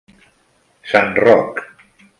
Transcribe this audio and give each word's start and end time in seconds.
Sant 0.95 1.13
Roc. 1.27 1.65